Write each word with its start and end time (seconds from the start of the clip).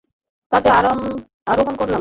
তাতে 0.51 0.69
আরোহণ 1.47 1.73
করলাম। 1.75 1.89